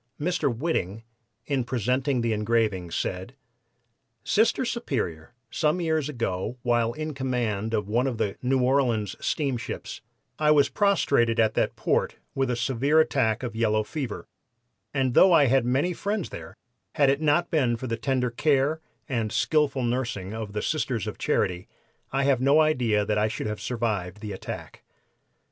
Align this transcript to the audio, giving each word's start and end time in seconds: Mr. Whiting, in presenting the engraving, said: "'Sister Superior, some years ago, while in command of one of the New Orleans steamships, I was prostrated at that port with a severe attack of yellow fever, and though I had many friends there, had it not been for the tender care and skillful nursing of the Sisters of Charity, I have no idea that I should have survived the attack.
Mr. 0.19 0.51
Whiting, 0.51 1.03
in 1.45 1.63
presenting 1.63 2.21
the 2.21 2.33
engraving, 2.33 2.89
said: 2.89 3.35
"'Sister 4.23 4.65
Superior, 4.65 5.35
some 5.51 5.79
years 5.79 6.09
ago, 6.09 6.57
while 6.63 6.93
in 6.93 7.13
command 7.13 7.71
of 7.75 7.87
one 7.87 8.07
of 8.07 8.17
the 8.17 8.35
New 8.41 8.63
Orleans 8.63 9.15
steamships, 9.19 10.01
I 10.39 10.49
was 10.49 10.69
prostrated 10.69 11.39
at 11.39 11.53
that 11.53 11.75
port 11.75 12.15
with 12.33 12.49
a 12.49 12.55
severe 12.55 12.99
attack 12.99 13.43
of 13.43 13.55
yellow 13.55 13.83
fever, 13.83 14.25
and 14.91 15.13
though 15.13 15.33
I 15.33 15.45
had 15.45 15.65
many 15.67 15.93
friends 15.93 16.29
there, 16.29 16.55
had 16.95 17.11
it 17.11 17.21
not 17.21 17.51
been 17.51 17.77
for 17.77 17.85
the 17.85 17.95
tender 17.95 18.31
care 18.31 18.81
and 19.07 19.31
skillful 19.31 19.83
nursing 19.83 20.33
of 20.33 20.53
the 20.53 20.63
Sisters 20.63 21.05
of 21.05 21.19
Charity, 21.19 21.67
I 22.11 22.23
have 22.23 22.41
no 22.41 22.59
idea 22.59 23.05
that 23.05 23.19
I 23.19 23.27
should 23.27 23.45
have 23.45 23.61
survived 23.61 24.19
the 24.19 24.31
attack. 24.31 24.81